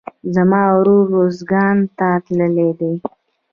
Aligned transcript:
زما 0.35 0.63
ورور 0.77 1.03
روزګان 1.15 1.77
ته 1.97 2.09
تللى 2.25 2.69
دئ. 2.79 2.93